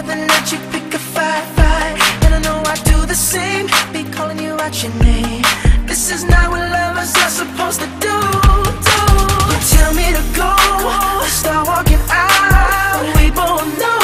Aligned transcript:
other 0.00 0.16
night 0.16 0.50
you 0.50 0.58
pick 0.72 0.94
a 0.94 0.98
fight, 0.98 1.44
fight. 1.56 1.94
And 2.24 2.34
I 2.34 2.40
know 2.40 2.62
I 2.64 2.76
do 2.90 3.06
the 3.06 3.14
same 3.14 3.66
Be 3.92 4.02
calling 4.10 4.38
you 4.38 4.52
out 4.64 4.82
your 4.82 4.94
name. 4.94 5.44
This 5.86 6.10
is 6.10 6.24
not 6.24 6.50
what 6.50 6.62
lovers 6.70 7.14
are 7.16 7.34
supposed 7.40 7.80
to 7.80 7.88
do, 8.06 8.16
do. 8.88 9.00
You 9.50 9.58
tell 9.74 9.92
me 10.00 10.06
to 10.18 10.24
go 10.40 10.52
Start 11.40 11.66
walking 11.66 12.02
out. 12.08 13.02
We 13.16 13.30
both 13.30 13.66
know 13.82 14.00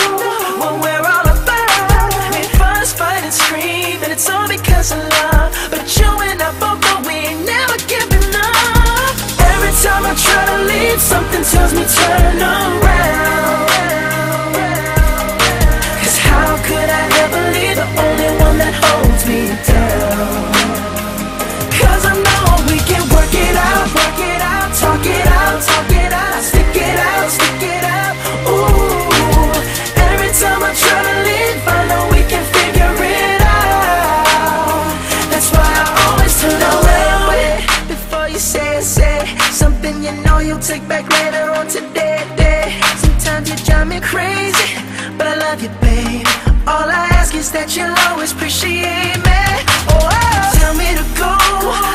What 0.60 0.74
we're 0.84 1.06
all 1.14 1.28
about. 1.36 2.34
Ain't 2.36 2.50
and 3.26 3.32
scream 3.32 3.96
And 4.04 4.12
it's 4.12 4.28
all 4.28 4.48
because 4.48 4.92
of 4.92 4.98
love 4.98 5.15
you'll 40.56 40.64
take 40.64 40.88
back 40.88 41.08
later 41.10 41.50
on 41.50 41.66
today. 41.68 42.24
Day. 42.36 42.80
Sometimes 42.96 43.50
you 43.50 43.56
drive 43.56 43.88
me 43.88 44.00
crazy, 44.00 44.80
but 45.18 45.26
I 45.26 45.34
love 45.34 45.62
you, 45.62 45.68
babe. 45.84 46.26
All 46.66 46.88
I 46.88 47.08
ask 47.18 47.34
is 47.34 47.50
that 47.52 47.76
you'll 47.76 47.98
always 48.08 48.32
appreciate 48.32 49.20
me. 49.28 49.42
Oh, 49.92 50.08
tell 50.56 50.74
me 50.74 50.88
to 50.96 51.04
go, 51.20 51.32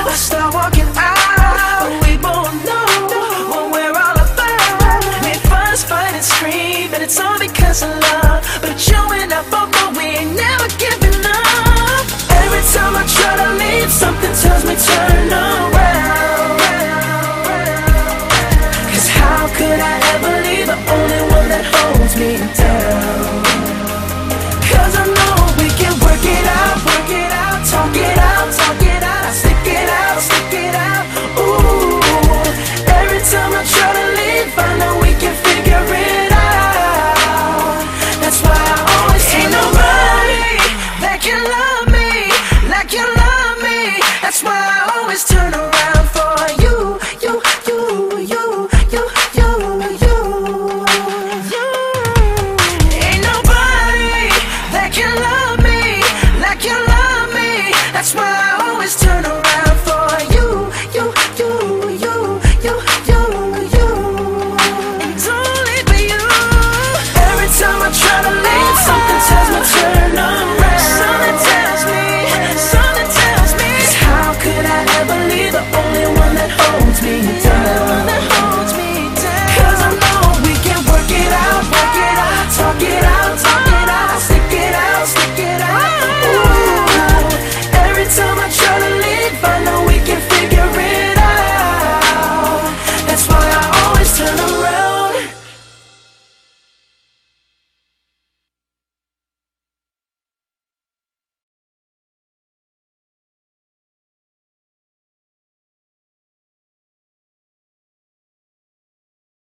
I 0.06 0.14
start 0.16 0.54
walking 0.54 0.90
out. 0.96 1.82
But 1.82 1.94
we 2.06 2.14
both 2.22 2.54
know 2.70 2.86
what 3.52 3.66
we're 3.74 3.98
all 3.98 4.18
about. 4.26 5.02
We 5.26 5.34
fuss, 5.50 5.84
fight, 5.84 6.14
and 6.14 6.24
scream, 6.24 6.94
and 6.94 7.02
it's 7.02 7.20
all 7.20 7.40
because 7.40 7.82
of 7.82 8.02